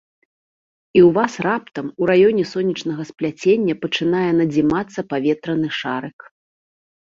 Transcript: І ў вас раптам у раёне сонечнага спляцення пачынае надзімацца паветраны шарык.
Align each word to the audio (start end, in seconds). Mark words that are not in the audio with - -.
І 0.95 0.99
ў 1.01 1.09
вас 1.17 1.33
раптам 1.47 1.91
у 2.01 2.07
раёне 2.11 2.43
сонечнага 2.53 3.03
спляцення 3.11 3.73
пачынае 3.87 4.27
надзімацца 4.41 4.99
паветраны 5.15 5.69
шарык. 5.85 6.19